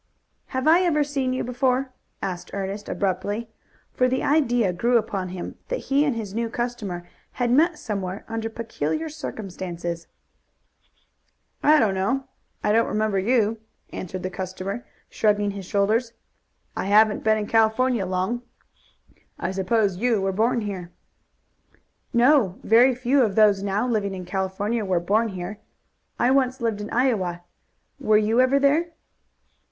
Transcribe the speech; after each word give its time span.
"Have 0.47 0.67
I 0.67 0.79
ever 0.81 1.03
seen 1.03 1.31
you 1.31 1.43
before?" 1.43 1.93
asked 2.23 2.49
Ernest 2.55 2.89
abruptly, 2.89 3.51
for 3.93 4.07
the 4.07 4.23
idea 4.23 4.73
grew 4.73 4.97
upon 4.97 5.29
him 5.29 5.59
that 5.67 5.77
he 5.91 6.03
and 6.05 6.15
his 6.15 6.33
new 6.33 6.49
customer 6.49 7.07
had 7.33 7.51
met 7.51 7.77
somewhere 7.77 8.25
under 8.27 8.49
peculiar 8.49 9.09
circumstances. 9.09 10.07
"I 11.61 11.79
don't 11.79 11.93
know. 11.93 12.23
I 12.63 12.71
don't 12.71 12.87
remember 12.87 13.19
you," 13.19 13.59
answered 13.93 14.23
the 14.23 14.31
customer, 14.31 14.87
shrugging 15.07 15.51
his 15.51 15.67
shoulders. 15.67 16.13
"I 16.75 16.85
haven't 16.85 17.23
been 17.23 17.37
in 17.37 17.45
California 17.45 18.03
long. 18.07 18.41
I 19.37 19.51
suppose 19.51 19.97
you 19.97 20.19
were 20.19 20.31
born 20.31 20.61
here." 20.61 20.89
"No; 22.11 22.57
very 22.63 22.95
few 22.95 23.21
of 23.21 23.35
those 23.35 23.61
now 23.61 23.87
living 23.87 24.15
in 24.15 24.25
California 24.25 24.83
were 24.83 24.99
born 24.99 25.29
here. 25.29 25.59
I 26.17 26.31
once 26.31 26.59
lived 26.59 26.81
in 26.81 26.89
Iowa. 26.89 27.43
Were 27.99 28.17
you 28.17 28.41
ever 28.41 28.57
there?" 28.57 28.93